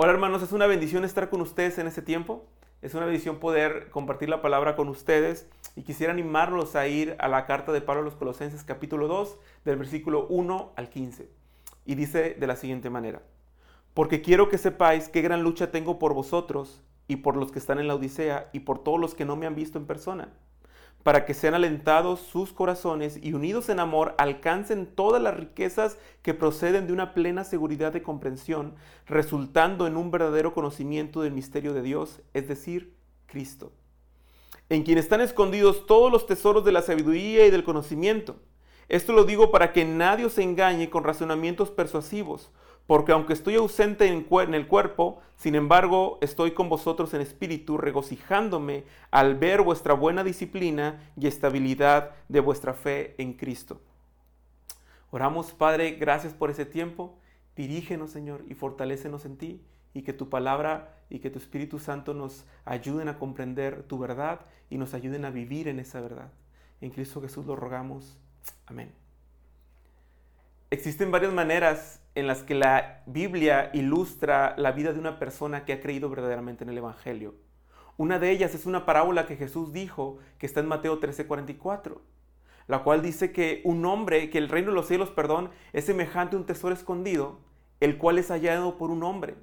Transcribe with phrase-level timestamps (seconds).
[0.00, 2.46] Hola hermanos, es una bendición estar con ustedes en este tiempo.
[2.82, 7.26] Es una bendición poder compartir la palabra con ustedes y quisiera animarlos a ir a
[7.26, 11.28] la carta de Pablo a los Colosenses capítulo 2 del versículo 1 al 15.
[11.84, 13.22] Y dice de la siguiente manera,
[13.92, 17.80] porque quiero que sepáis qué gran lucha tengo por vosotros y por los que están
[17.80, 20.28] en la Odisea y por todos los que no me han visto en persona
[21.02, 26.34] para que sean alentados sus corazones y unidos en amor alcancen todas las riquezas que
[26.34, 28.74] proceden de una plena seguridad de comprensión,
[29.06, 32.94] resultando en un verdadero conocimiento del misterio de Dios, es decir,
[33.26, 33.72] Cristo,
[34.68, 38.36] en quien están escondidos todos los tesoros de la sabiduría y del conocimiento.
[38.88, 42.50] Esto lo digo para que nadie os engañe con razonamientos persuasivos
[42.88, 48.84] porque aunque estoy ausente en, el cuerpo, sin embargo estoy con vosotros en espíritu, regocijándome
[49.10, 53.82] al ver vuestra buena disciplina y estabilidad de vuestra fe en Cristo.
[55.10, 57.18] Oramos, Padre, gracias por ese tiempo.
[57.56, 59.62] Dirígenos, Señor, y fortalécenos en ti,
[59.92, 64.40] y que tu palabra y que tu Espíritu Santo nos ayuden a comprender tu verdad
[64.70, 66.32] y nos ayuden a vivir en esa verdad.
[66.80, 68.18] En Cristo Jesús lo rogamos.
[68.64, 68.94] Amén.
[70.70, 75.72] Existen varias maneras en las que la Biblia ilustra la vida de una persona que
[75.72, 77.36] ha creído verdaderamente en el Evangelio.
[77.96, 82.00] Una de ellas es una parábola que Jesús dijo que está en Mateo 13:44,
[82.66, 86.34] la cual dice que un hombre, que el reino de los cielos, perdón, es semejante
[86.34, 87.38] a un tesoro escondido,
[87.78, 89.36] el cual es hallado por un hombre.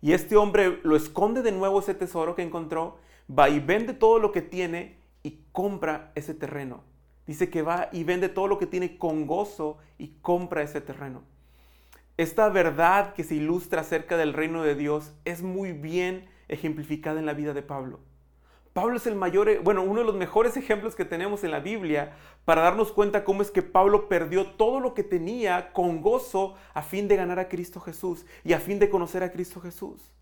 [0.00, 2.96] Y este hombre lo esconde de nuevo ese tesoro que encontró,
[3.30, 6.84] va y vende todo lo que tiene y compra ese terreno.
[7.26, 11.33] Dice que va y vende todo lo que tiene con gozo y compra ese terreno.
[12.16, 17.26] Esta verdad que se ilustra acerca del reino de Dios es muy bien ejemplificada en
[17.26, 17.98] la vida de Pablo.
[18.72, 22.16] Pablo es el mayor, bueno, uno de los mejores ejemplos que tenemos en la Biblia
[22.44, 26.82] para darnos cuenta cómo es que Pablo perdió todo lo que tenía con gozo a
[26.82, 30.12] fin de ganar a Cristo Jesús y a fin de conocer a Cristo Jesús.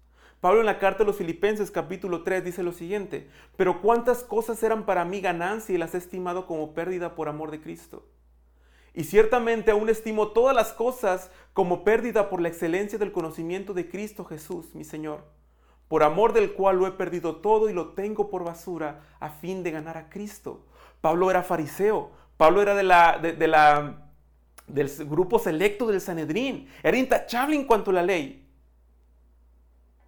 [0.41, 4.63] Pablo en la carta a los Filipenses capítulo 3 dice lo siguiente, pero cuántas cosas
[4.63, 8.07] eran para mí ganancia y las he estimado como pérdida por amor de Cristo.
[8.95, 13.89] Y ciertamente aún estimo todas las cosas como pérdida por la excelencia del conocimiento de
[13.89, 15.25] Cristo Jesús, mi Señor,
[15.89, 19.63] por amor del cual lo he perdido todo y lo tengo por basura a fin
[19.63, 20.67] de ganar a Cristo.
[21.01, 24.11] Pablo era fariseo, Pablo era de la, de, la,
[24.67, 28.47] del grupo selecto del Sanedrín, era intachable en cuanto a la ley.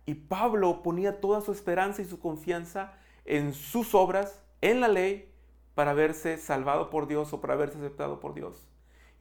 [0.06, 2.93] Y Pablo ponía toda su esperanza y su confianza
[3.25, 5.33] en sus obras, en la ley,
[5.75, 8.69] para verse salvado por Dios o para verse aceptado por Dios.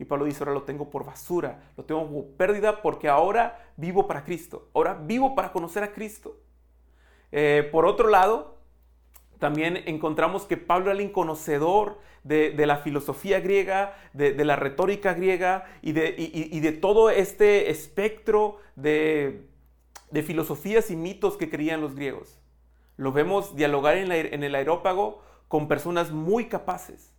[0.03, 4.05] Y Pablo dice, ahora lo tengo por basura, lo tengo como pérdida porque ahora vivo
[4.05, 6.35] para Cristo, ahora vivo para conocer a Cristo.
[7.31, 8.57] Eh, por otro lado,
[9.39, 15.63] también encontramos que Pablo era el conocedor de, la filosofía griega, de, la retórica griega
[15.81, 19.47] y de, todo este espectro de,
[20.25, 22.41] filosofías y mitos que creían los griegos.
[22.97, 27.12] Lo vemos dialogar en el aerópago con personas muy capaces.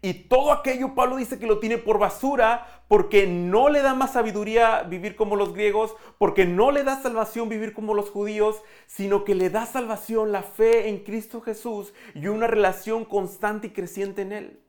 [0.00, 4.12] Y todo aquello Pablo dice que lo tiene por basura porque no le da más
[4.12, 9.24] sabiduría vivir como los griegos, porque no le da salvación vivir como los judíos, sino
[9.24, 14.22] que le da salvación la fe en Cristo Jesús y una relación constante y creciente
[14.22, 14.60] en Él.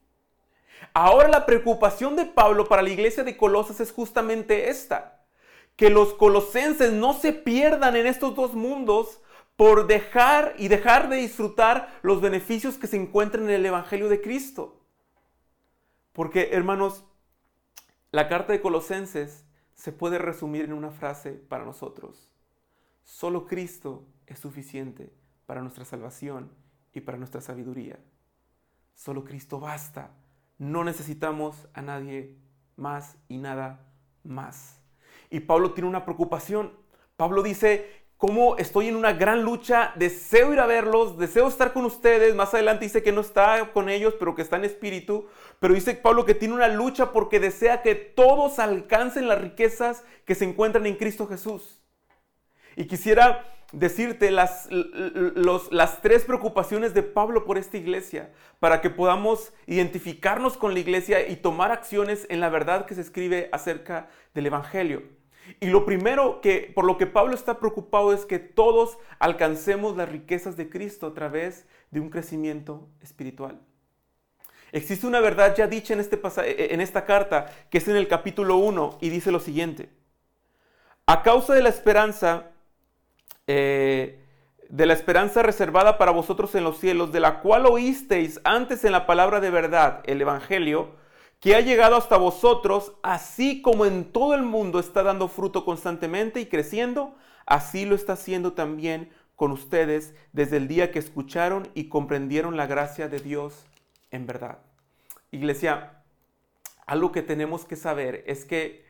[0.93, 5.21] Ahora la preocupación de Pablo para la iglesia de Colosas es justamente esta,
[5.75, 9.21] que los colosenses no se pierdan en estos dos mundos
[9.55, 14.21] por dejar y dejar de disfrutar los beneficios que se encuentran en el Evangelio de
[14.21, 14.78] Cristo.
[16.19, 17.05] Porque, hermanos,
[18.11, 22.29] la carta de Colosenses se puede resumir en una frase para nosotros.
[23.05, 25.13] Solo Cristo es suficiente
[25.45, 26.51] para nuestra salvación
[26.91, 27.99] y para nuestra sabiduría.
[28.95, 30.11] Solo Cristo basta.
[30.57, 32.35] No necesitamos a nadie
[32.75, 33.87] más y nada
[34.25, 34.81] más.
[35.29, 36.73] Y Pablo tiene una preocupación.
[37.15, 41.85] Pablo dice, cómo estoy en una gran lucha, deseo ir a verlos, deseo estar con
[41.85, 42.35] ustedes.
[42.35, 45.27] Más adelante dice que no está con ellos, pero que está en espíritu.
[45.61, 50.35] Pero dice Pablo que tiene una lucha porque desea que todos alcancen las riquezas que
[50.35, 51.79] se encuentran en Cristo Jesús.
[52.75, 54.67] Y quisiera decirte las,
[55.71, 61.25] las tres preocupaciones de Pablo por esta iglesia, para que podamos identificarnos con la iglesia
[61.25, 65.18] y tomar acciones en la verdad que se escribe acerca del Evangelio.
[65.59, 70.09] Y lo primero que por lo que Pablo está preocupado es que todos alcancemos las
[70.09, 73.59] riquezas de Cristo a través de un crecimiento espiritual.
[74.71, 78.07] Existe una verdad ya dicha en, este e, en esta carta, que es en el
[78.07, 79.89] capítulo 1, y dice lo siguiente.
[81.05, 82.51] A causa de la esperanza,
[83.47, 84.19] eh,
[84.69, 88.91] de la esperanza reservada para vosotros en los cielos, de la cual oísteis antes en
[88.91, 90.91] la palabra de verdad, el Evangelio,
[91.39, 96.41] que ha llegado hasta vosotros, así como en todo el mundo está dando fruto constantemente
[96.41, 97.15] y creciendo,
[97.45, 102.67] así lo está haciendo también con ustedes desde el día que escucharon y comprendieron la
[102.67, 103.65] gracia de Dios
[104.11, 104.59] en verdad.
[105.31, 106.03] Iglesia,
[106.85, 108.83] algo que tenemos que saber es que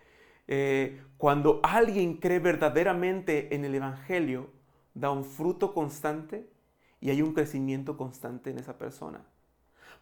[0.47, 4.49] eh, cuando alguien cree verdaderamente en el Evangelio,
[4.95, 6.49] da un fruto constante
[6.99, 9.21] y hay un crecimiento constante en esa persona.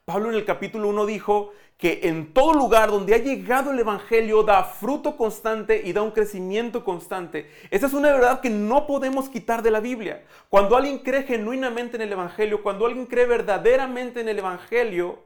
[0.05, 4.41] Pablo en el capítulo 1 dijo que en todo lugar donde ha llegado el Evangelio
[4.43, 7.51] da fruto constante y da un crecimiento constante.
[7.69, 10.23] Esa es una verdad que no podemos quitar de la Biblia.
[10.49, 15.19] Cuando alguien cree genuinamente en el Evangelio, cuando alguien cree verdaderamente en el Evangelio,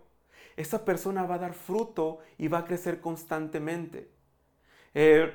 [0.57, 4.09] esa persona va a dar fruto y va a crecer constantemente.
[4.93, 5.31] Eh,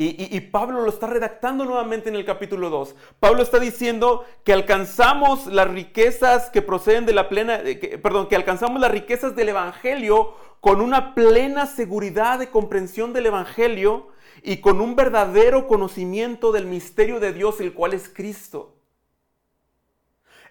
[0.00, 2.94] y, Pablo lo está redactando nuevamente en el capítulo 2.
[3.18, 7.60] Pablo está diciendo que alcanzamos las riquezas que proceden de la plena,
[8.00, 14.06] perdón, que alcanzamos las riquezas del Evangelio con una plena seguridad de comprensión del Evangelio
[14.44, 18.77] y con un verdadero conocimiento del misterio de Dios, el cual es Cristo.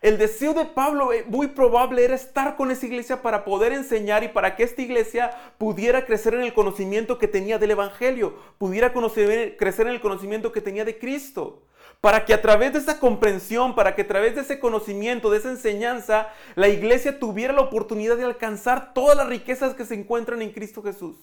[0.08, 4.24] El deseo de Pablo eh, muy probable era estar con esa iglesia para poder enseñar
[4.24, 8.94] y para que esta iglesia pudiera crecer en el conocimiento que tenía del Evangelio, pudiera
[8.94, 11.64] crecer en el conocimiento que tenía de Cristo.
[12.00, 15.40] Para que a través de esa comprensión, para que a través de ese conocimiento, de
[15.40, 20.42] esa enseñanza, la iglesia tuviera la oportunidad de alcanzar todas las riquezas que se encuentran
[20.42, 21.18] en Cristo Jesús.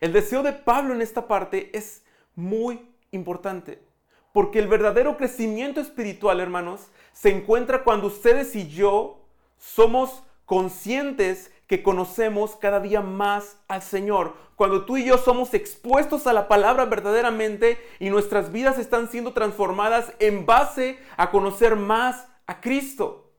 [0.00, 2.02] El deseo de Pablo en esta parte es
[2.34, 2.80] muy
[3.10, 3.91] importante.
[4.32, 9.20] Porque el verdadero crecimiento espiritual, hermanos, se encuentra cuando ustedes y yo
[9.58, 14.34] somos conscientes que conocemos cada día más al Señor.
[14.56, 19.32] Cuando tú y yo somos expuestos a la palabra verdaderamente y nuestras vidas están siendo
[19.32, 23.30] transformadas en base a conocer más a Cristo.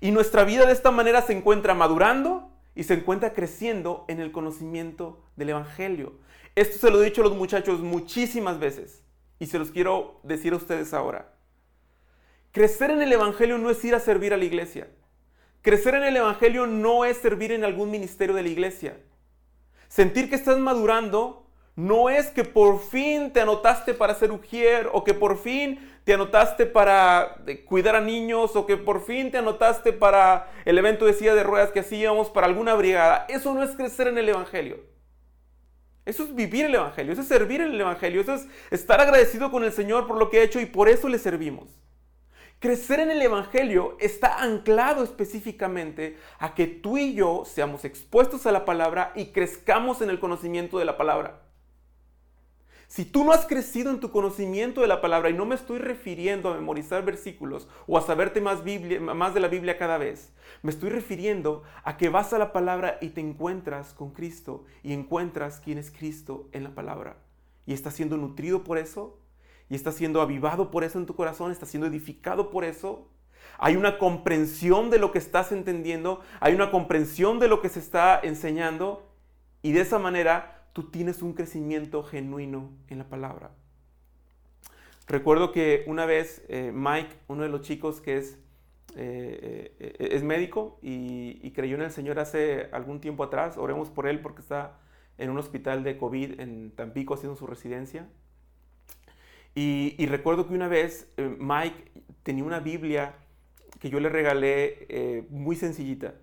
[0.00, 4.32] Y nuestra vida de esta manera se encuentra madurando y se encuentra creciendo en el
[4.32, 6.14] conocimiento del Evangelio.
[6.54, 9.02] Esto se lo he dicho a los muchachos muchísimas veces
[9.40, 11.32] y se los quiero decir a ustedes ahora.
[12.52, 14.88] Crecer en el Evangelio no es ir a servir a la iglesia.
[15.62, 18.98] Crecer en el Evangelio no es servir en algún ministerio de la iglesia.
[19.88, 25.04] Sentir que estás madurando no es que por fin te anotaste para ser ujier o
[25.04, 29.38] que por fin te anotaste para eh, cuidar a niños o que por fin te
[29.38, 33.24] anotaste para el evento de silla de ruedas que hacíamos para alguna brigada.
[33.28, 34.99] Eso no es crecer en el Evangelio.
[36.06, 39.50] Eso es vivir el Evangelio, eso es servir en el Evangelio, eso es estar agradecido
[39.50, 41.68] con el Señor por lo que ha hecho y por eso le servimos.
[42.58, 48.52] Crecer en el Evangelio está anclado específicamente a que tú y yo seamos expuestos a
[48.52, 51.40] la palabra y crezcamos en el conocimiento de la palabra.
[52.90, 55.78] Si tú no has crecido en tu conocimiento de la palabra, y no me estoy
[55.78, 58.64] refiriendo a memorizar versículos o a saberte más,
[59.14, 60.32] más de la Biblia cada vez,
[60.62, 64.92] me estoy refiriendo a que vas a la palabra y te encuentras con Cristo y
[64.92, 67.18] encuentras quién es Cristo en la palabra.
[67.64, 69.20] Y estás siendo nutrido por eso,
[69.68, 73.06] y estás siendo avivado por eso en tu corazón, estás siendo edificado por eso.
[73.58, 77.78] Hay una comprensión de lo que estás entendiendo, hay una comprensión de lo que se
[77.78, 79.08] está enseñando,
[79.62, 83.50] y de esa manera tú tienes un crecimiento genuino en la palabra.
[85.10, 88.38] Recuerdo que una vez eh, Mike, uno de los chicos que es,
[88.94, 94.06] eh, eh, es médico y, creyó en el Señor hace algún tiempo atrás, oremos por
[94.06, 94.78] él porque está
[95.18, 98.08] en un hospital de COVID en Tampico haciendo su residencia.
[99.56, 101.90] Y, y recuerdo que una vez Mike
[102.22, 103.16] tenía una Biblia
[103.80, 106.14] que yo le regalé muy sencillita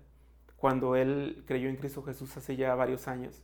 [0.56, 3.42] cuando él creyó en Cristo Jesús hace ya varios años.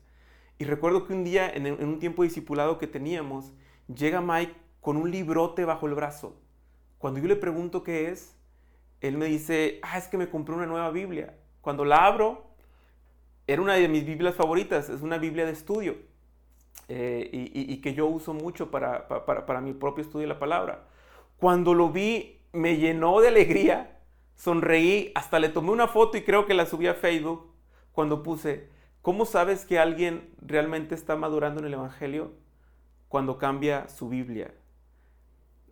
[0.58, 3.52] Y recuerdo que un día, en, un tiempo discipulado que teníamos,
[3.92, 6.40] llega Mike con un librote bajo el brazo.
[6.98, 8.36] Cuando yo le pregunto qué es,
[9.00, 11.36] él me dice, ah, es que me compré una nueva Biblia.
[11.60, 12.44] Cuando la abro,
[13.46, 15.96] era una de mis Biblias favoritas, es una Biblia de estudio
[16.88, 20.86] eh, y, que yo uso mucho para, para, para mi propio estudio de la palabra.
[21.36, 24.00] Cuando lo vi, me llenó de alegría,
[24.34, 27.50] sonreí, hasta le tomé una foto y creo que la subí a Facebook
[27.92, 28.68] cuando puse,
[29.04, 32.32] ¿Cómo sabes que alguien realmente está madurando en el Evangelio?
[33.08, 34.54] Cuando cambia su Biblia.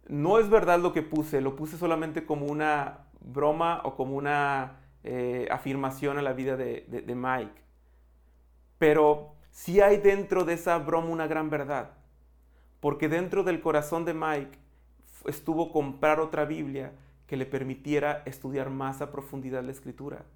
[0.07, 4.81] No es verdad lo que puse, lo puse solamente como una broma o como una
[5.03, 6.85] eh, afirmación a la vida de,
[7.17, 7.63] Mike.
[8.77, 11.93] Pero sí hay dentro de esa broma una gran verdad.
[12.81, 14.59] Porque dentro del corazón de Mike
[15.25, 16.93] estuvo comprar otra Biblia
[17.27, 20.27] que le permitiera estudiar más a profundidad la escritura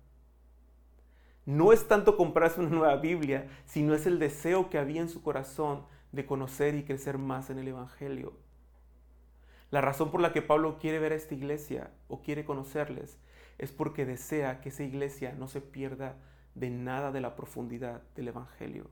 [1.46, 5.22] no es tanto comprarse una nueva Biblia, sino es el deseo que había en su
[5.22, 8.34] corazón de conocer y crecer más en el Evangelio.
[9.70, 13.18] La razón por la que Pablo quiere ver a esta iglesia o quiere conocerles
[13.58, 16.16] es porque desea que esa iglesia no se pierda
[16.54, 18.90] de nada de la profundidad del Evangelio.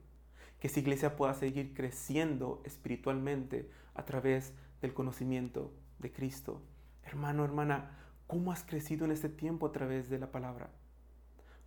[0.59, 6.61] Que esa iglesia pueda seguir creciendo espiritualmente a través del conocimiento de Cristo.
[7.03, 10.69] Hermano, hermana, ¿cómo has crecido en este tiempo a través de la palabra?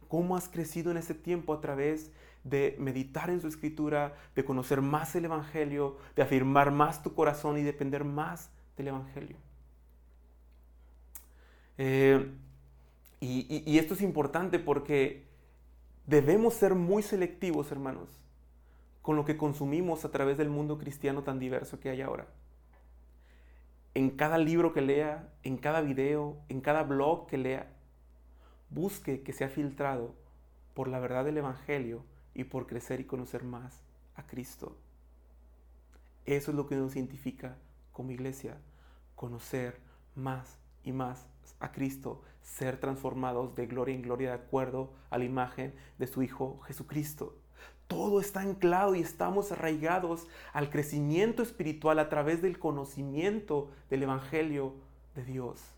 [0.08, 2.10] ¿Cómo has crecido en este tiempo a través
[2.44, 7.58] de meditar en su escritura, de conocer más el Evangelio, de afirmar más tu corazón
[7.58, 9.36] y depender más del Evangelio?
[11.76, 12.32] Eh,
[13.20, 15.26] y esto es importante porque
[16.06, 18.08] debemos ser muy selectivos, hermanos,
[19.02, 22.26] con lo que consumimos a través del mundo cristiano tan diverso que hay ahora
[23.98, 27.66] en cada libro que lea, en cada video, en cada blog que lea,
[28.70, 30.14] busque que sea filtrado
[30.74, 33.80] por la verdad del Evangelio y por crecer y conocer más
[34.14, 34.76] a Cristo.
[36.24, 37.56] Eso es lo que nos identifica
[37.92, 38.58] como iglesia,
[39.14, 39.80] conocer
[40.14, 41.26] más y más
[41.60, 46.22] a Cristo, ser transformados de gloria en gloria de acuerdo a la imagen de su
[46.22, 47.34] Hijo Jesucristo.
[47.86, 54.74] Todo está anclado y estamos arraigados al crecimiento espiritual a través del conocimiento del Evangelio
[55.14, 55.77] de Dios.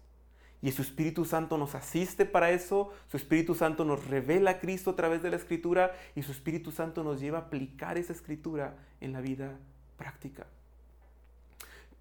[0.62, 4.90] Y su Espíritu Santo nos asiste para eso, su Espíritu Santo nos revela a Cristo
[4.90, 8.76] a través de la Escritura y su Espíritu Santo nos lleva a aplicar esa Escritura
[9.00, 9.58] en la vida
[9.96, 10.46] práctica.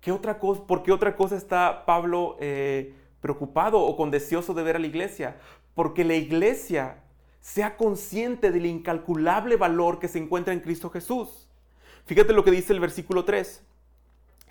[0.01, 4.63] ¿Qué otra cosa, ¿Por qué otra cosa está Pablo eh, preocupado o con deseoso de
[4.63, 5.37] ver a la iglesia?
[5.73, 7.03] Porque la iglesia
[7.39, 11.47] sea consciente del incalculable valor que se encuentra en Cristo Jesús.
[12.05, 13.63] Fíjate lo que dice el versículo 3.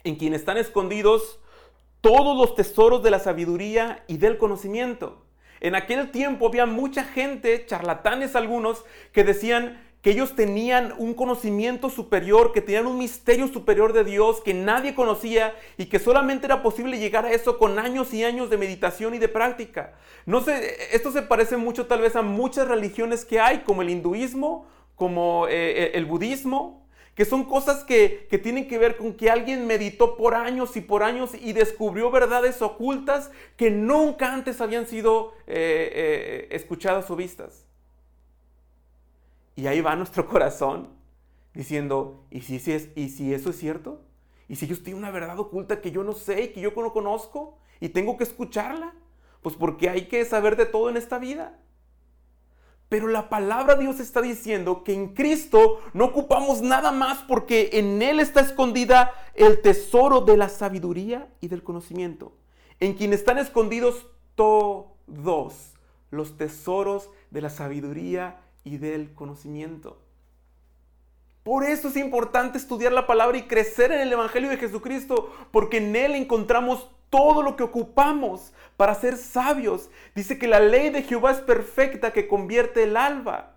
[0.04, 1.40] En quien están escondidos
[2.00, 5.24] todos los tesoros de la sabiduría y del conocimiento.
[5.60, 11.90] En aquel tiempo había mucha gente, charlatanes algunos, que decían, que ellos tenían un conocimiento
[11.90, 16.62] superior, que tenían un misterio superior de Dios que nadie conocía y que solamente era
[16.62, 19.94] posible llegar a eso con años y años de meditación y de práctica.
[20.24, 23.90] No sé, esto se parece mucho tal vez a muchas religiones que hay, como el
[23.90, 26.86] hinduismo, como eh, eh, el budismo,
[27.18, 31.02] que son cosas que, tienen que ver con que alguien meditó por años y por
[31.02, 37.64] años y descubrió verdades ocultas que nunca antes habían sido eh, escuchadas o vistas.
[39.56, 40.90] Y ahí va nuestro corazón
[41.54, 44.00] diciendo, ¿y si, es, ¿y si eso es cierto?
[44.48, 46.92] ¿Y si ellos tienen una verdad oculta que yo no sé y que yo no
[46.92, 48.94] conozco y tengo que escucharla?
[49.42, 51.58] Pues porque hay que saber de todo en esta vida.
[52.88, 57.70] Pero la palabra de Dios está diciendo que en Cristo no ocupamos nada más porque
[57.74, 62.32] en Él está escondida el tesoro de la sabiduría y del conocimiento.
[62.80, 64.86] En quien están escondidos todos
[66.10, 69.98] los tesoros de la sabiduría y del conocimiento.
[71.42, 75.78] Por eso es importante estudiar la palabra y crecer en el Evangelio de Jesucristo, porque
[75.78, 79.90] en Él encontramos todo lo que ocupamos para ser sabios.
[80.14, 83.56] Dice que la ley de Jehová es perfecta que convierte el alma,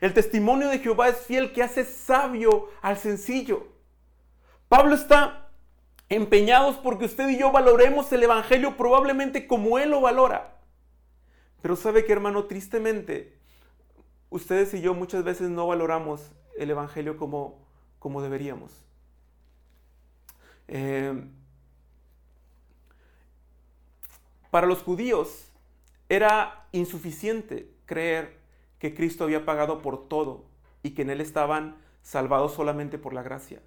[0.00, 3.68] el testimonio de Jehová es fiel que hace sabio al sencillo.
[4.68, 5.48] Pablo está
[6.08, 10.58] empeñados porque usted y yo valoremos el Evangelio probablemente como Él lo valora.
[11.62, 13.36] Pero sabe que hermano, tristemente,
[14.28, 17.66] ustedes y yo muchas veces no valoramos el Evangelio como,
[17.98, 18.84] como deberíamos.
[20.68, 21.24] Eh,
[24.56, 25.52] para los judíos
[26.08, 28.38] era insuficiente creer
[28.78, 30.46] que Cristo había pagado por todo
[30.82, 33.60] y que en Él estaban salvados solamente por la gracia.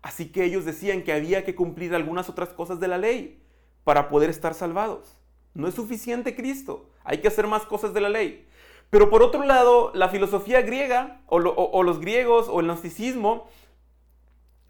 [0.00, 3.42] Así que ellos decían que había que cumplir algunas otras cosas de la ley
[3.82, 5.16] para poder estar salvados.
[5.54, 8.46] No es suficiente Cristo, hay que hacer más cosas de la ley.
[8.90, 11.40] Pero por otro lado, la filosofía griega o,
[11.82, 13.48] los griegos o el gnosticismo,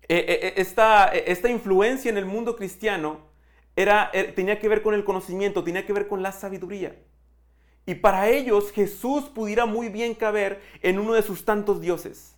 [0.08, 3.28] eh, eh, eh, esta, influencia en el mundo cristiano
[3.76, 6.96] era, tenía que ver con el conocimiento, tenía que ver con la sabiduría.
[7.86, 12.36] Y para ellos Jesús pudiera muy bien caber en uno de sus tantos dioses.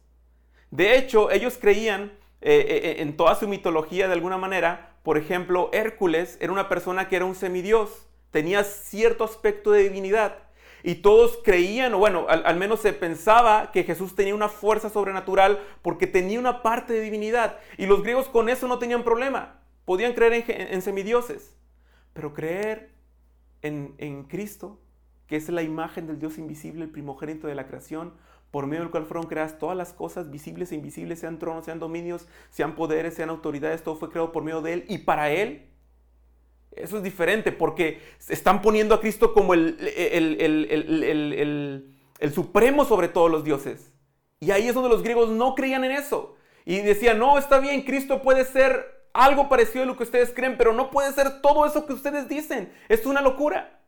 [0.71, 6.53] De hecho, ellos creían en toda su mitología de alguna manera, por ejemplo, Hércules era
[6.53, 10.39] una persona que era un semidios, tenía cierto aspecto de divinidad.
[10.85, 15.61] Y todos creían, o bueno, al, menos se pensaba que Jesús tenía una fuerza sobrenatural
[15.81, 17.59] porque tenía una parte de divinidad.
[17.79, 19.61] Y los griegos con eso no tenían problema.
[19.85, 21.55] Podían creer en, semidioses.
[22.13, 22.91] Pero creer
[23.63, 24.81] en, Cristo,
[25.27, 28.15] que es la imagen del Dios invisible, el primogénito de la creación,
[28.51, 31.79] por medio del cual fueron creadas todas las cosas visibles e invisibles, sean tronos, sean
[31.79, 35.69] dominios, sean poderes, sean autoridades, todo fue creado por medio de Él y para Él.
[36.73, 39.77] Eso es diferente porque están poniendo a Cristo como el,
[42.33, 43.91] supremo sobre todos los dioses.
[44.41, 46.37] Y ahí es donde los griegos no creían en eso.
[46.65, 50.57] Y decían, no, está bien, Cristo puede ser algo parecido a lo que ustedes creen,
[50.57, 52.73] pero no puede ser todo eso que ustedes dicen.
[52.89, 53.79] Es una locura.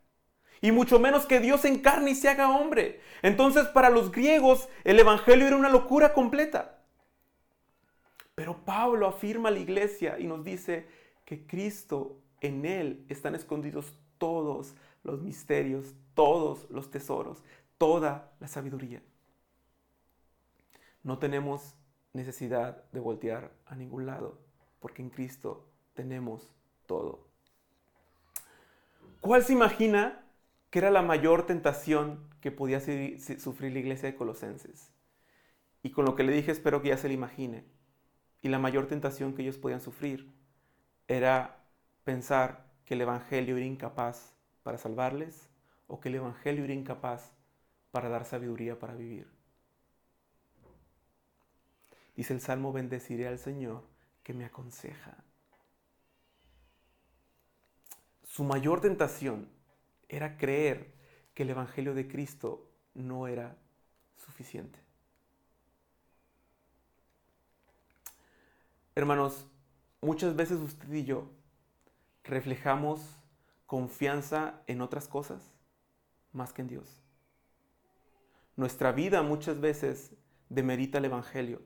[0.60, 3.00] y mucho menos que Dios encarne y se haga hombre.
[3.20, 6.78] Entonces para los griegos el Evangelio era una locura completa.
[8.34, 10.86] Pero Pablo afirma a la iglesia y nos dice
[11.24, 17.42] que Cristo, en Él están escondidos todos los misterios, todos los tesoros,
[17.78, 19.02] toda la sabiduría.
[21.02, 21.74] No tenemos
[22.14, 24.38] necesidad de voltear a ningún lado,
[24.84, 25.64] porque en Cristo
[25.94, 26.52] tenemos
[26.84, 27.26] todo.
[29.22, 30.26] ¿Cuál se imagina
[30.68, 34.90] que era la mayor tentación que podía sufrir la iglesia de Colosenses?
[35.82, 37.64] Y con lo que le dije espero que ya se le imagine.
[38.42, 40.30] Y la mayor tentación que ellos podían sufrir
[41.08, 41.64] era
[42.04, 45.48] pensar que el Evangelio era incapaz para salvarles
[45.86, 47.32] o que el Evangelio era incapaz
[47.90, 49.30] para dar sabiduría para vivir.
[52.16, 53.93] Dice el Salmo, bendeciré al Señor
[54.24, 55.14] que me aconseja.
[58.24, 59.48] Su mayor tentación
[60.08, 60.92] era creer
[61.34, 63.56] que el Evangelio de Cristo no era
[64.16, 64.80] suficiente.
[68.96, 69.46] Hermanos,
[70.00, 71.30] muchas veces usted y yo
[72.22, 73.20] reflejamos
[73.66, 75.52] confianza en otras cosas
[76.32, 77.02] más que en Dios.
[78.56, 80.12] Nuestra vida muchas veces
[80.48, 81.60] demerita el Evangelio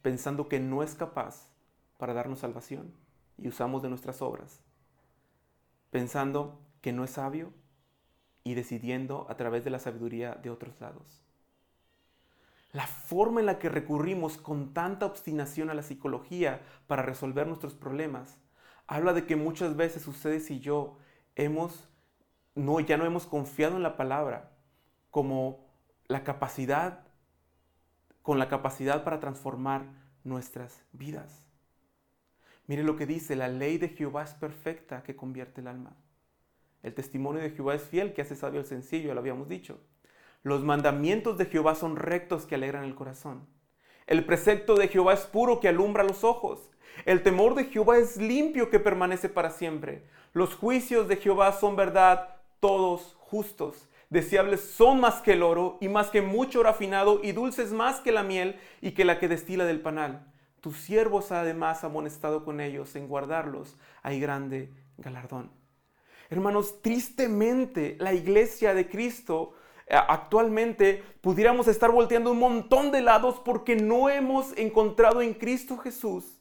[0.00, 1.53] pensando que no es capaz
[1.96, 2.92] para darnos salvación
[3.38, 4.60] y usamos de nuestras obras,
[5.90, 7.52] pensando que no es sabio
[8.42, 11.22] y decidiendo a través de la sabiduría de otros lados.
[12.72, 17.74] La forma en la que recurrimos con tanta obstinación a la psicología para resolver nuestros
[17.74, 18.36] problemas
[18.86, 20.98] habla de que muchas veces ustedes y yo
[21.36, 21.88] hemos
[22.54, 24.52] no ya no hemos confiado en la palabra
[25.10, 25.66] como
[26.06, 27.06] la capacidad
[28.22, 29.86] con la capacidad para transformar
[30.24, 31.43] nuestras vidas.
[32.66, 35.96] Mire lo que dice, la ley de Jehová es perfecta que convierte el alma.
[36.82, 39.80] El testimonio de Jehová es fiel que hace sabio al sencillo, lo habíamos dicho.
[40.42, 43.46] Los mandamientos de Jehová son rectos que alegran el corazón.
[44.06, 46.70] El precepto de Jehová es puro que alumbra los ojos.
[47.06, 50.06] El temor de Jehová es limpio que permanece para siempre.
[50.32, 55.88] Los juicios de Jehová son verdad, todos justos deseables son más que el oro y
[55.88, 59.64] más que mucho oro y dulces más que la miel y que la que destila
[59.64, 60.32] del panal.
[60.64, 63.76] Tus siervos además amonestado con ellos en guardarlos.
[64.02, 65.50] Hay grande galardón.
[66.30, 69.52] Hermanos, tristemente la iglesia de Cristo
[69.86, 75.76] eh, actualmente pudiéramos estar volteando un montón de lados porque no hemos encontrado en Cristo
[75.76, 76.40] Jesús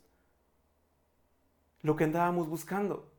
[1.81, 3.11] lo que andábamos buscando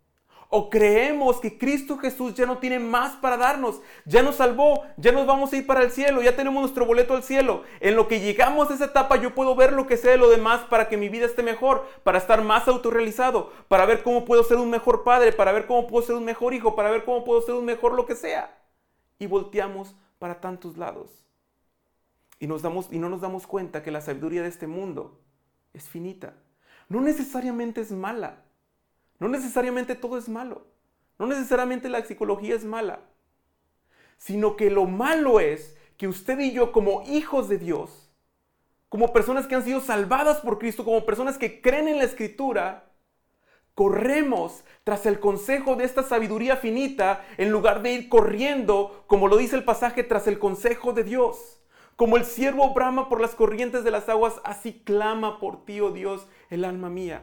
[0.56, 5.10] o creemos que Cristo Jesús ya no tiene más para darnos, ya nos salvó, ya
[5.10, 7.64] nos vamos a ir para el cielo, ya tenemos nuestro boleto al cielo.
[7.80, 10.30] En lo que llegamos a esa etapa yo puedo ver lo que sea de lo
[10.30, 14.44] demás para que mi vida esté mejor, para estar más autorrealizado, para ver cómo puedo
[14.44, 17.24] ser un mejor padre, para ver cómo puedo ser un mejor hijo, para ver cómo
[17.24, 18.56] puedo ser un mejor lo que sea.
[19.18, 21.26] Y volteamos para tantos lados.
[22.38, 25.18] Y, nos damos, y no nos damos cuenta que la sabiduría de este mundo
[25.72, 26.34] es finita.
[26.88, 28.44] No necesariamente es mala
[29.18, 30.66] no necesariamente todo es malo.
[31.18, 33.00] No necesariamente la psicología es mala.
[34.16, 38.10] Sino que lo malo es que usted y yo como hijos de Dios,
[38.88, 42.90] como personas que han sido salvadas por Cristo, como personas que creen en la escritura,
[43.74, 49.36] corremos tras el consejo de esta sabiduría finita en lugar de ir corriendo, como lo
[49.36, 51.60] dice el pasaje, tras el consejo de Dios.
[51.96, 55.90] Como el siervo brama por las corrientes de las aguas, así clama por ti, oh
[55.90, 57.22] Dios, el alma mía.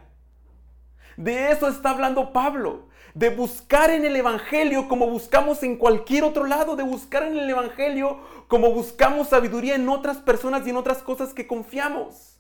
[1.18, 2.90] De eso está hablando Pablo.
[3.14, 6.76] De buscar en el Evangelio como buscamos en cualquier otro lado.
[6.76, 11.34] De buscar en el Evangelio como buscamos sabiduría en otras personas y en otras cosas
[11.34, 12.40] que confiamos.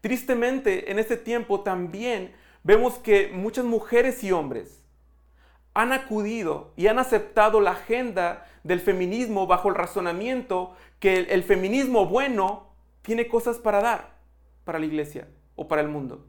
[0.00, 4.84] Tristemente, en este tiempo también vemos que muchas mujeres y hombres
[5.74, 11.42] han acudido y han aceptado la agenda del feminismo bajo el razonamiento que el, el
[11.42, 12.70] feminismo bueno
[13.02, 14.16] tiene cosas para dar
[14.64, 16.26] para la iglesia o para el mundo.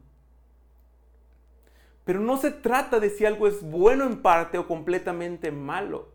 [2.08, 6.08] Pero no se trata de si algo es bueno en parte o completamente malo.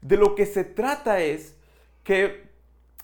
[0.00, 1.54] De lo que se trata es
[2.04, 2.44] que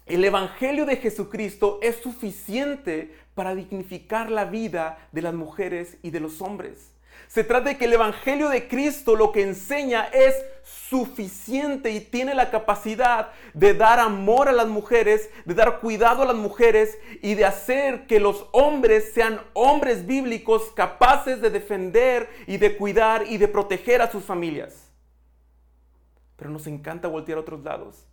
[0.06, 6.20] el Evangelio de Jesucristo es suficiente para dignificar la vida de las mujeres y de
[6.20, 6.90] los hombres.
[7.28, 12.34] Se trata de que el Evangelio de Cristo lo que enseña es suficiente y tiene
[12.34, 17.34] la capacidad de dar amor a las mujeres, de dar cuidado a las mujeres y
[17.34, 23.38] de hacer que los hombres sean hombres bíblicos capaces de defender y de cuidar y
[23.38, 24.90] de proteger a sus familias.
[26.36, 28.06] Pero nos encanta voltear a otros lados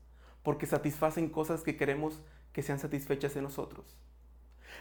[0.44, 2.20] porque satisfacen cosas que queremos
[2.54, 3.98] que sean satisfechas en nosotros.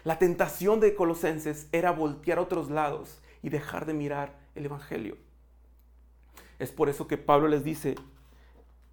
[0.04, 5.16] La tentación de Colosenses era voltear a otros lados y dejar de mirar el Evangelio.
[6.58, 7.94] Es por eso que Pablo les dice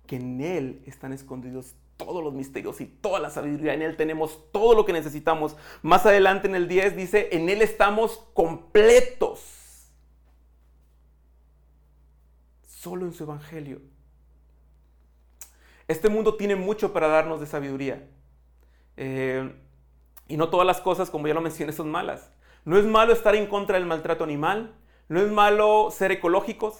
[0.05, 3.73] que en Él están escondidos todos los misterios y toda la sabiduría.
[3.73, 5.57] En Él tenemos todo lo que necesitamos.
[5.81, 9.89] Más adelante en el 10 dice, en Él estamos completos.
[12.67, 13.81] Solo en su Evangelio.
[15.87, 18.07] Este mundo tiene mucho para darnos de sabiduría.
[18.97, 19.51] Eh,
[20.27, 22.29] y no todas las cosas, como ya lo mencioné, son malas.
[22.65, 24.75] No es malo estar en contra del maltrato animal.
[25.09, 26.75] No es malo ser ecológicos.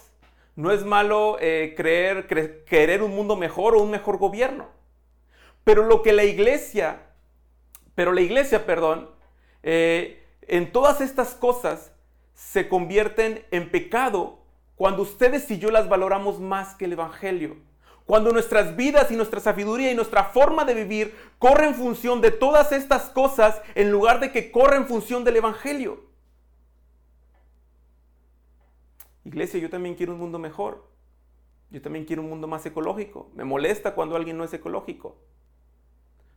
[0.56, 2.26] No es malo eh, creer,
[2.64, 4.68] querer un mundo mejor o un mejor gobierno.
[5.64, 7.02] Pero lo que la iglesia,
[7.94, 9.10] pero la iglesia, perdón,
[9.62, 11.92] eh, en todas estas cosas
[12.34, 14.38] se convierten en pecado
[14.76, 17.56] cuando ustedes y yo las valoramos más que el Evangelio.
[18.06, 22.30] Cuando nuestras vidas y nuestra sabiduría y nuestra forma de vivir corren en función de
[22.30, 26.04] todas estas cosas en lugar de que corren en función del Evangelio.
[29.24, 30.86] Iglesia, yo también quiero un mundo mejor.
[31.70, 33.30] Yo también quiero un mundo más ecológico.
[33.34, 35.16] Me molesta cuando alguien no es ecológico.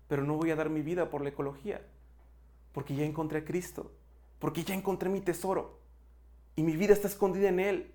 [0.07, 1.85] Pero no voy a dar mi vida por la ecología.
[2.71, 3.91] Porque ya encontré a Cristo.
[4.39, 5.79] Porque ya encontré mi tesoro.
[6.55, 7.91] Y mi vida está escondida en Él.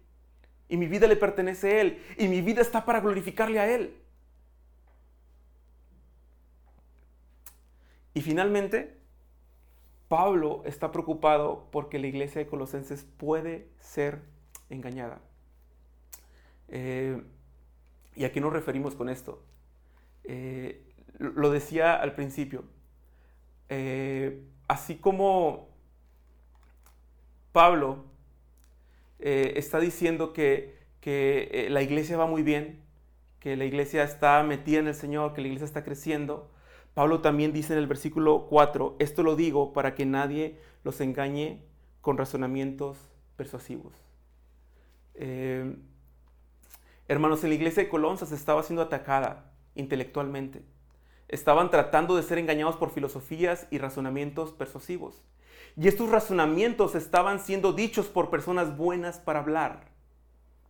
[0.73, 2.03] Y mi vida le pertenece a Él.
[2.17, 3.95] Y mi vida está para glorificarle a Él.
[8.15, 8.97] Y finalmente,
[10.09, 14.23] Pablo está preocupado porque la iglesia de Colosenses puede ser
[14.71, 15.21] engañada.
[16.69, 17.23] Eh,
[18.17, 19.45] ¿Y a qué nos referimos con esto?
[20.25, 22.65] Eh, lo decía al principio.
[23.69, 25.69] Eh, así como
[27.53, 28.07] Pablo
[29.23, 32.83] está diciendo que, que la iglesia va muy bien,
[33.41, 36.51] que la iglesia está metida en el Señor, que la iglesia está creciendo,
[36.95, 41.63] Pablo también dice en el versículo 4, esto lo digo para que nadie los engañe
[42.01, 42.99] con razonamientos
[43.37, 43.95] persuasivos.
[45.15, 45.75] Eh,
[47.09, 50.65] hermanos, en la iglesia de Colonza se estaba siendo atacada intelectualmente.
[51.29, 55.23] Estaban tratando de ser engañados por filosofías y razonamientos persuasivos.
[55.77, 59.91] Y estos razonamientos estaban siendo dichos por personas buenas para hablar.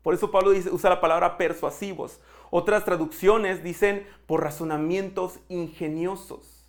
[0.02, 2.20] Por eso Pablo usa la palabra persuasivos.
[2.50, 6.68] Otras traducciones dicen por razonamientos ingeniosos.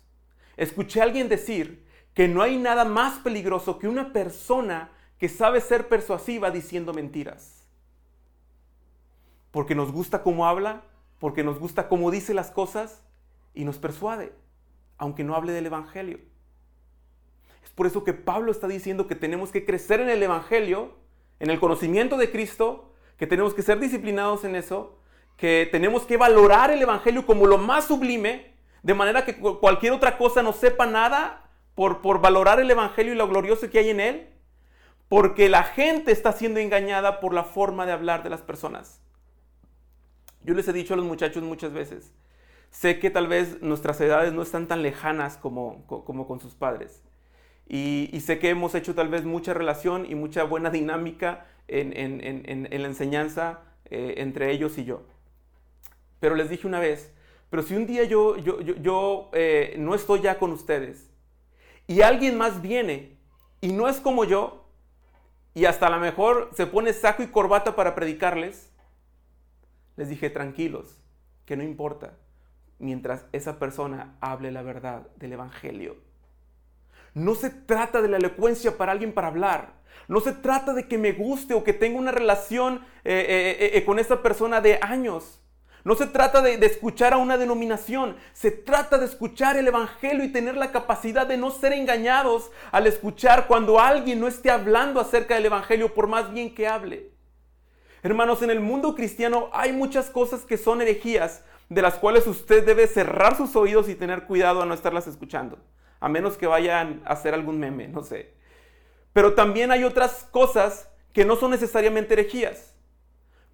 [0.56, 5.60] Escuché a alguien decir que no hay nada más peligroso que una persona que sabe
[5.60, 7.54] ser persuasiva diciendo mentiras
[9.54, 10.82] porque nos gusta cómo habla,
[11.20, 13.04] porque nos gusta cómo dice las cosas
[13.54, 14.32] y nos persuade,
[14.98, 16.18] aunque no hable del Evangelio.
[17.74, 20.92] Por eso que Pablo está diciendo que tenemos que crecer en el Evangelio,
[21.40, 24.98] en el conocimiento de Cristo, que tenemos que ser disciplinados en eso,
[25.36, 30.18] que tenemos que valorar el Evangelio como lo más sublime, de manera que cualquier otra
[30.18, 34.00] cosa no sepa nada por, por valorar el Evangelio y lo glorioso que hay en
[34.00, 34.28] él,
[35.08, 39.00] porque la gente está siendo engañada por la forma de hablar de las personas.
[40.42, 42.12] Yo les he dicho a los muchachos muchas veces,
[42.70, 47.02] sé que tal vez nuestras edades no están tan lejanas como, como con sus padres.
[47.66, 51.90] Y, sé que hemos hecho tal vez mucha relación y mucha buena dinámica en,
[52.70, 55.02] la enseñanza eh, entre ellos y yo.
[56.20, 57.12] Pero les dije una vez,
[57.50, 61.08] pero si un día yo, yo, yo, eh, no estoy ya con ustedes
[61.86, 63.16] y alguien más viene
[63.60, 64.64] y no es como yo
[65.54, 68.70] y hasta a lo mejor se pone saco y corbata para predicarles,
[69.96, 70.98] les dije, tranquilos,
[71.46, 72.14] que no importa,
[72.78, 75.96] mientras esa persona hable la verdad del Evangelio.
[77.14, 79.74] No se trata de la elocuencia para alguien para hablar.
[80.08, 83.84] No se trata de que me guste o que tenga una relación eh, eh, eh,
[83.84, 85.40] con esa persona de años.
[85.84, 90.24] No se trata de, de, escuchar a una denominación, se trata de escuchar el Evangelio
[90.24, 94.98] y tener la capacidad de no ser engañados al escuchar cuando alguien no esté hablando
[94.98, 97.10] acerca del Evangelio, por más bien que hable.
[98.02, 102.64] Hermanos, en el mundo cristiano hay muchas cosas que son herejías, de las cuales usted
[102.64, 105.58] debe cerrar sus oídos y tener cuidado a no estarlas escuchando,
[106.04, 108.34] a menos que vayan a hacer algún meme, no sé.
[109.12, 112.74] Pero también hay otras cosas que no son necesariamente herejías,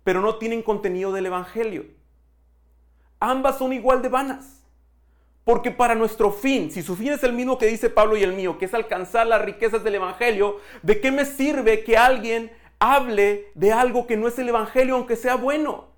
[0.02, 1.84] pero no tienen contenido del Evangelio.
[3.20, 4.64] Ambas son igual de vanas.
[5.44, 8.32] Porque para nuestro fin, si su fin es el mismo que dice Pablo y el
[8.32, 13.52] mío, que es alcanzar las riquezas del Evangelio, ¿de qué me sirve que alguien hable
[13.54, 15.90] de algo que no es el Evangelio, aunque sea bueno.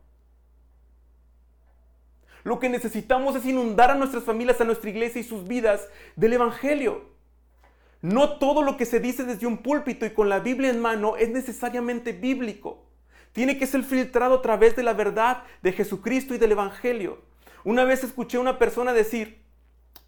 [2.45, 6.33] Lo que necesitamos es inundar a nuestras familias, a nuestra iglesia y sus vidas del
[6.33, 7.13] Evangelio.
[8.01, 11.17] No todo lo que se dice desde un púlpito y con la Biblia en mano
[11.17, 12.85] es necesariamente bíblico.
[13.33, 17.23] Tiene que ser filtrado a través de la verdad de Jesucristo y del Evangelio.
[17.65, 19.41] Una vez escuché a una persona decir,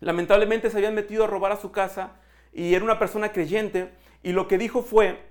[0.00, 2.16] lamentablemente se habían metido a robar a su casa
[2.52, 3.92] y era una persona creyente
[4.24, 5.22] y lo que dijo fue,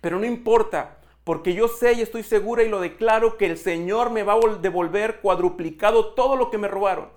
[0.00, 0.99] pero no importa,
[1.30, 4.56] porque yo sé y estoy segura y lo declaro que el Señor me va a
[4.60, 7.08] devolver cuadruplicado todo lo que me robaron.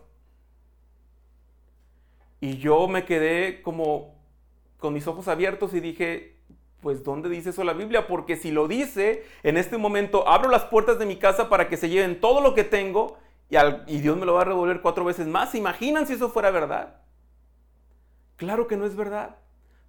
[2.39, 4.13] Y yo me quedé como
[4.77, 6.37] con mis ojos abiertos y dije,
[6.79, 8.05] pues ¿dónde dice eso la Biblia?
[8.05, 11.75] Porque si lo dice, en este momento abro las puertas de mi casa para que
[11.75, 13.17] se lleven todo lo que tengo
[13.49, 15.49] y, y Dios me lo va a devolver cuatro veces más.
[15.49, 17.01] ¿Se imaginan si eso fuera verdad?
[18.35, 19.37] Claro que no es verdad,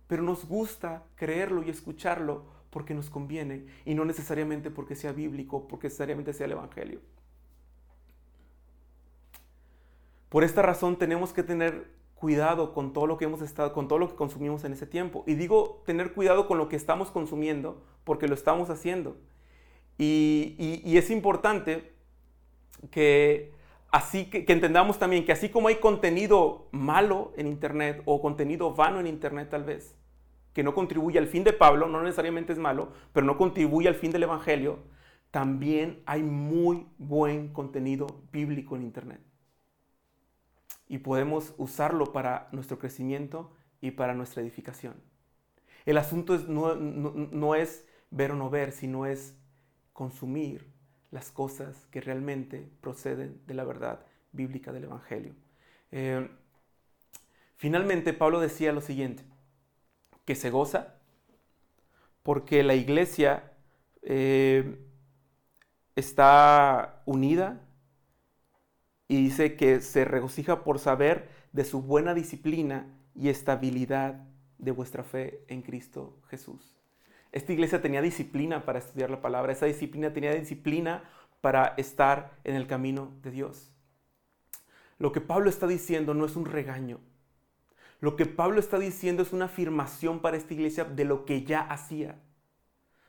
[0.06, 5.68] pero nos gusta creerlo y escucharlo porque nos conviene y no necesariamente porque sea bíblico,
[5.68, 6.98] porque necesariamente sea el Evangelio.
[10.28, 14.00] Por esta razón tenemos que tener cuidado con todo lo que hemos estado, con todo
[14.00, 15.22] lo que consumimos en ese tiempo.
[15.28, 19.16] Y digo tener cuidado con lo que estamos consumiendo porque lo estamos haciendo.
[19.96, 21.92] Y, es importante
[22.90, 23.52] que
[23.92, 28.74] así que, que, entendamos también que así como hay contenido malo en internet o contenido
[28.74, 29.94] vano en internet tal vez,
[30.54, 33.96] que no contribuye al fin de Pablo, no necesariamente es malo, pero no contribuye al
[33.96, 34.78] fin del Evangelio,
[35.32, 39.20] también hay muy buen contenido bíblico en Internet.
[40.88, 44.94] Y podemos usarlo para nuestro crecimiento y para nuestra edificación.
[45.86, 49.36] El asunto es, no, es ver o no ver, sino es
[49.92, 50.72] consumir
[51.10, 55.34] las cosas que realmente proceden de la verdad bíblica del Evangelio.
[55.90, 56.28] Eh,
[57.56, 59.24] finalmente, Pablo decía lo siguiente,
[60.24, 60.94] que se goza,
[62.22, 63.52] porque la iglesia
[64.02, 64.78] eh,
[65.96, 67.60] está unida
[69.08, 74.26] y dice que se regocija por saber de su buena disciplina y estabilidad
[74.58, 76.76] de vuestra fe en Cristo Jesús.
[77.32, 81.04] Esta iglesia tenía disciplina para estudiar la palabra, esa disciplina tenía disciplina
[81.40, 83.70] para estar en el camino de Dios.
[84.98, 87.00] Lo que Pablo está diciendo no es un regaño,
[88.00, 91.60] lo que Pablo está diciendo es una afirmación para esta iglesia de lo que ya
[91.60, 92.20] hacía.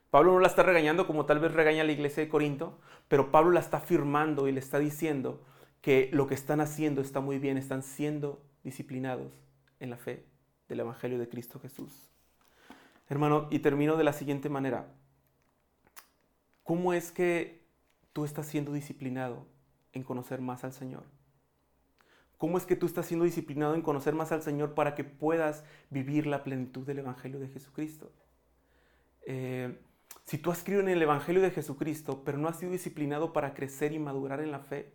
[0.10, 3.52] Pablo no la está regañando como tal vez regaña la iglesia de Corinto, pero Pablo
[3.52, 5.44] la está afirmando y le está diciendo
[5.82, 9.34] que lo que están haciendo está muy bien, están siendo disciplinados
[9.80, 10.26] en la fe
[10.70, 12.10] del Evangelio de Cristo Jesús.
[13.08, 14.88] Hermano, y termino de la siguiente manera.
[16.64, 17.64] ¿Cómo es que
[18.14, 19.46] tú estás siendo disciplinado
[19.94, 21.04] en conocer más al Señor?
[22.38, 25.64] ¿Cómo es que tú estás siendo disciplinado en conocer más al Señor para que puedas
[25.90, 28.12] vivir la plenitud del Evangelio de Jesucristo?
[29.26, 29.80] Eh,
[30.26, 33.54] si tú has creído en el Evangelio de Jesucristo, pero no has sido disciplinado para
[33.54, 34.94] crecer y madurar en la fe,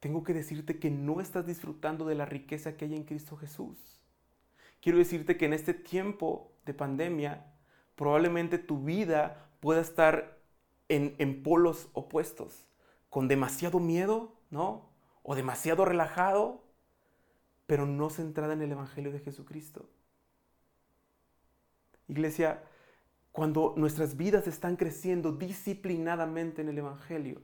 [0.00, 4.00] tengo que decirte que no estás disfrutando de la riqueza que hay en Cristo Jesús.
[4.80, 7.46] Quiero decirte que en este tiempo de pandemia,
[7.96, 10.38] probablemente tu vida pueda estar
[10.88, 12.66] en, en polos opuestos,
[13.08, 14.89] con demasiado miedo, ¿no?
[15.22, 16.64] O demasiado relajado,
[17.66, 19.88] pero no centrada en el Evangelio de Jesucristo.
[22.08, 22.62] Iglesia,
[23.32, 27.40] cuando nuestras vidas están creciendo disciplinadamente en el Evangelio,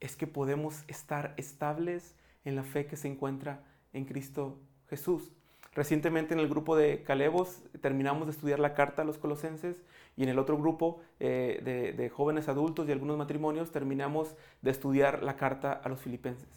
[0.00, 5.32] es que podemos estar estables en la fe que se encuentra en Cristo Jesús.
[5.74, 9.82] Recientemente en el grupo de Calebos terminamos de estudiar la carta a los colosenses
[10.16, 15.22] y en el otro grupo eh, de, jóvenes adultos y algunos matrimonios terminamos de estudiar
[15.22, 16.48] la carta a los filipenses.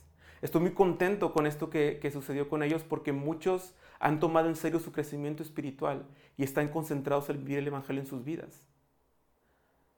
[0.42, 4.58] Estoy muy contento con esto que, que sucedió con ellos porque muchos han tomado en
[4.58, 8.68] serio su crecimiento espiritual y están concentrados en vivir el Evangelio en sus vidas.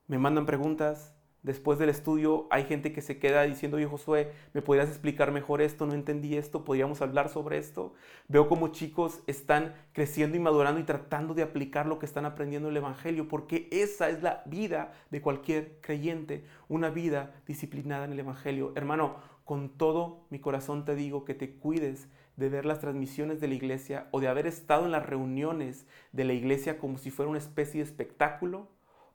[0.05, 1.16] Me mandan preguntas,
[1.47, 5.61] Después del estudio hay gente que se queda diciendo, oye Josué, ¿me podrías explicar mejor
[5.61, 5.85] esto?
[5.85, 7.93] No entendí esto, podríamos hablar sobre esto.
[8.27, 12.67] Veo como chicos están creciendo y madurando y tratando de aplicar lo que están aprendiendo
[12.67, 18.11] en el Evangelio, porque esa es la vida de cualquier creyente, una vida disciplinada en
[18.11, 18.73] el Evangelio.
[18.75, 23.47] Hermano, con todo mi corazón te digo que te cuides de ver las transmisiones de
[23.47, 27.29] la iglesia o de haber estado en las reuniones de la iglesia como si fuera
[27.29, 28.67] una especie de espectáculo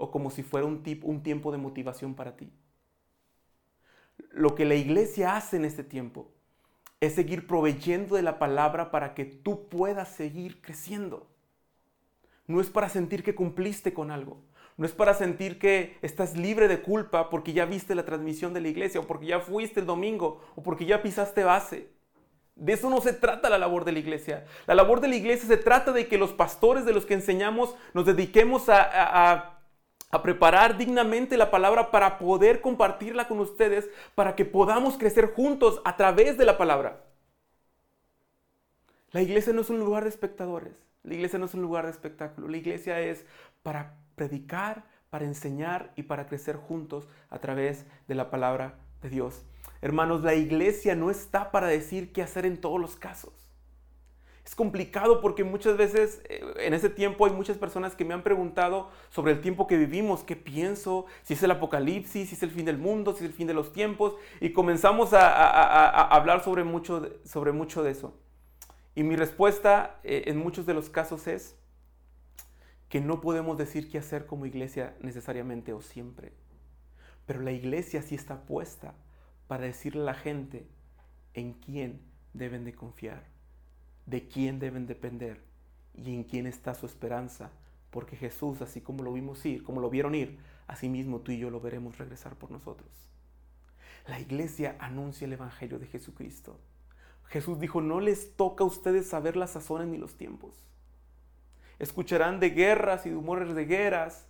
[0.03, 2.51] o como si fuera un, un tiempo de motivación para ti.
[4.33, 6.29] Lo que la iglesia hace en este tiempo
[7.01, 11.29] es seguir proveyendo de la palabra para que tú puedas seguir creciendo.
[12.49, 14.43] No es para sentir que cumpliste con algo.
[14.77, 18.61] No es para sentir que estás libre de culpa porque ya viste la transmisión de
[18.61, 21.91] la iglesia o porque ya fuiste el domingo o porque ya pisaste base.
[22.57, 24.47] De eso no se trata la labor de la iglesia.
[24.67, 27.77] La labor de la iglesia se trata de que los pastores de los que enseñamos
[27.95, 29.62] nos dediquemos a a
[30.21, 35.97] preparar dignamente la palabra para poder compartirla con ustedes, para que podamos crecer juntos a
[35.97, 37.03] través de la palabra.
[39.13, 41.93] La iglesia no es un lugar de espectadores, la iglesia no es un lugar de
[41.93, 43.25] espectáculo, la iglesia es
[43.63, 49.45] para predicar, para enseñar y para crecer juntos a través de la palabra de Dios.
[49.81, 53.42] Hermanos, la iglesia no está para decir qué hacer en todos los casos.
[54.45, 58.23] Es complicado porque muchas veces eh, en ese tiempo hay muchas personas que me han
[58.23, 62.51] preguntado sobre el tiempo que vivimos, qué pienso, si es el apocalipsis, si es el
[62.51, 66.65] fin del mundo, si es el fin de los tiempos, y comenzamos a, hablar sobre
[66.65, 68.15] mucho, sobre mucho de eso.
[68.95, 71.57] Y mi respuesta eh, en muchos de los casos es
[72.89, 76.33] que no podemos decir qué hacer como iglesia necesariamente o siempre.
[77.27, 78.95] Pero la iglesia sí está puesta
[79.47, 80.67] para decirle a la gente
[81.33, 82.03] en quién
[82.35, 83.32] deben de confiar,
[84.07, 85.41] de quién deben depender
[85.95, 87.51] y en quién está su esperanza.
[87.91, 91.39] Porque Jesús, así como lo vimos ir, como lo vieron ir, así mismo tú y
[91.39, 92.89] yo lo veremos regresar por nosotros.
[94.07, 96.59] La iglesia anuncia el Evangelio de Jesucristo.
[97.29, 100.55] Jesús dijo, no les toca a ustedes saber las sazones ni los tiempos.
[101.79, 104.27] Escucharán de guerras y de humores de guerras,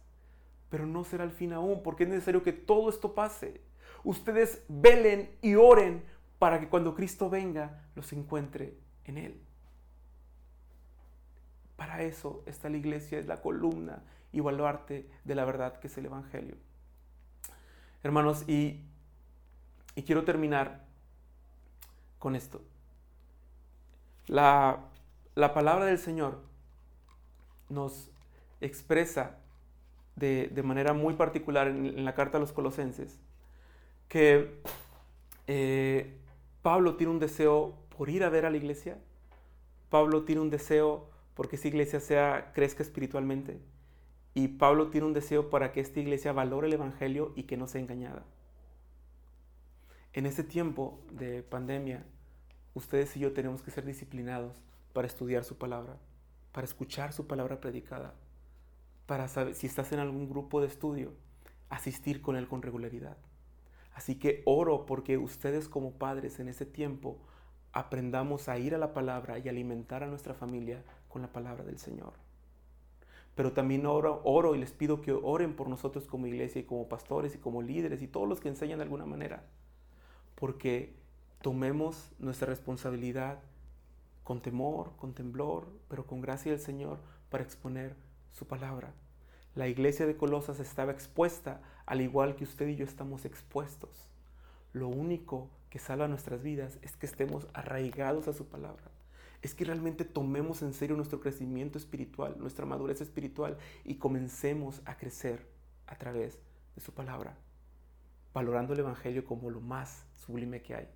[0.68, 3.60] pero no será el fin aún, porque es necesario que todo esto pase.
[4.04, 6.02] Ustedes velen y oren
[6.38, 9.40] para que cuando Cristo venga los encuentre en Él.
[11.82, 15.98] Para eso está la iglesia, es la columna y baluarte de la verdad que es
[15.98, 16.54] el Evangelio.
[18.04, 18.84] Hermanos, y,
[20.06, 20.84] quiero terminar
[22.20, 22.62] con esto.
[24.28, 24.84] La,
[25.34, 26.38] palabra del Señor
[27.68, 28.12] nos
[28.60, 29.38] expresa
[30.14, 33.18] de, manera muy particular en, la carta a los colosenses
[34.06, 34.62] que
[35.48, 36.16] eh,
[36.62, 38.98] Pablo tiene un deseo por ir a ver a la iglesia,
[39.90, 43.60] Pablo tiene un deseo porque esta iglesia sea, crezca espiritualmente,
[44.34, 47.66] y Pablo tiene un deseo para que esta iglesia valore el Evangelio y que no
[47.66, 48.24] sea engañada.
[50.14, 52.04] En este tiempo de pandemia,
[52.74, 55.96] ustedes y yo tenemos que ser disciplinados para estudiar su palabra,
[56.52, 58.14] para escuchar su palabra predicada,
[59.06, 61.12] para saber si estás en algún grupo de estudio,
[61.68, 63.16] asistir con él con regularidad.
[63.94, 67.18] Así que oro porque ustedes como padres en ese tiempo
[67.72, 70.82] aprendamos a ir a la palabra y alimentar a nuestra familia
[71.12, 72.14] con la palabra del Señor.
[73.34, 77.34] Pero también oro, y les pido que oren por nosotros como iglesia y como pastores
[77.34, 79.44] y como líderes y todos los que enseñan de alguna manera.
[80.34, 80.94] Porque
[81.42, 83.38] tomemos nuestra responsabilidad
[84.24, 86.98] con temor, con temblor, pero con gracia del Señor
[87.30, 87.94] para exponer
[88.32, 88.92] su palabra.
[89.54, 94.08] La iglesia de Colosas estaba expuesta al igual que usted y yo estamos expuestos.
[94.72, 98.84] Lo único que salva nuestras vidas es que estemos arraigados a su palabra.
[99.42, 104.96] Es que realmente tomemos en serio nuestro crecimiento espiritual, nuestra madurez espiritual y comencemos a
[104.96, 105.46] crecer
[105.86, 106.38] a través
[106.74, 107.36] de su palabra,
[108.32, 110.88] valorando el Evangelio como lo más sublime que hay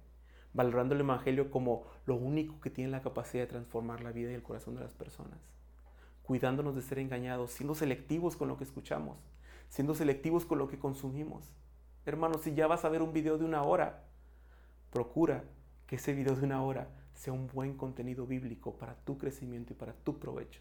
[0.57, 4.35] valorando el Evangelio como lo único que tiene la capacidad de transformar la vida y
[4.35, 5.39] el corazón de las personas,
[6.23, 9.19] cuidándonos de ser engañados, siendo selectivos con lo que escuchamos,
[9.69, 11.53] siendo selectivos con lo que consumimos.
[12.07, 14.05] Hermanos, si ya vas a ver un video de una hora,
[14.91, 15.45] procura
[15.87, 19.77] que ese video de una hora sea un buen contenido bíblico para tu crecimiento y
[19.77, 20.61] para tu provecho.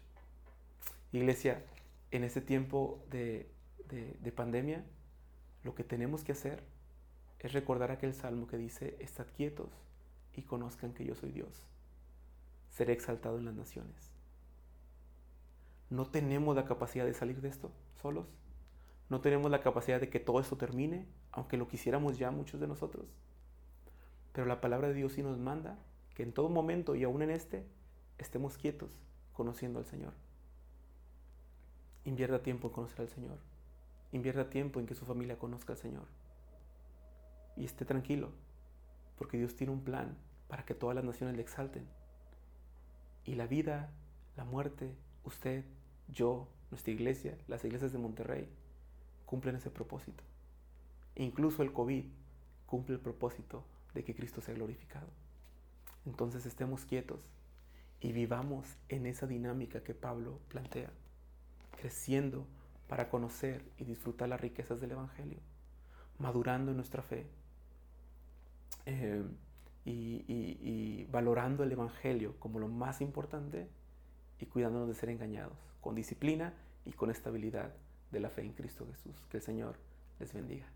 [1.12, 1.64] Iglesia,
[2.10, 3.48] en este tiempo de,
[3.88, 4.84] de pandemia,
[5.62, 6.62] lo que tenemos que hacer
[7.38, 9.70] es recordar aquel salmo que dice, estad quietos
[10.34, 11.62] y conozcan que yo soy Dios.
[12.70, 14.10] Seré exaltado en las naciones.
[15.88, 18.26] No tenemos la capacidad de salir de esto solos.
[19.08, 22.66] No tenemos la capacidad de que todo esto termine, aunque lo quisiéramos ya muchos de
[22.66, 23.06] nosotros.
[24.32, 25.78] Pero la palabra de Dios sí nos manda
[26.16, 27.62] que en todo momento y aún en este
[28.16, 28.90] estemos quietos
[29.34, 30.14] conociendo al Señor.
[32.06, 33.36] Invierta tiempo en conocer al Señor.
[34.12, 36.06] Invierta tiempo en que su familia conozca al Señor.
[37.54, 38.30] Y esté tranquilo,
[39.18, 40.16] porque Dios tiene un plan
[40.48, 41.86] para que todas las naciones le exalten.
[43.26, 43.90] Y la vida,
[44.38, 45.66] la muerte, usted,
[46.08, 48.48] yo, nuestra iglesia, las iglesias de Monterrey,
[49.26, 50.24] cumplen ese propósito.
[51.14, 52.06] E incluso el COVID
[52.64, 55.08] cumple el propósito de que Cristo sea glorificado.
[56.06, 57.28] Entonces estemos quietos
[58.00, 60.90] y vivamos en esa dinámica que Pablo plantea,
[61.80, 62.46] creciendo
[62.88, 65.40] para conocer y disfrutar las riquezas del Evangelio,
[66.18, 67.26] madurando en nuestra fe,
[68.86, 69.24] eh,
[69.84, 73.68] y, valorando el Evangelio como lo más importante
[74.40, 76.52] y cuidándonos de ser engañados, con disciplina
[76.84, 77.74] y con estabilidad
[78.10, 79.26] de la fe en Cristo Jesús.
[79.30, 79.76] Que el Señor
[80.18, 80.66] les bendiga.